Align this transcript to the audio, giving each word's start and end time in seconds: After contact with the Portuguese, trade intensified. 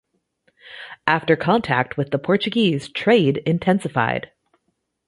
After 1.05 1.35
contact 1.35 1.95
with 1.95 2.09
the 2.09 2.17
Portuguese, 2.17 2.89
trade 2.89 3.37
intensified. 3.45 4.31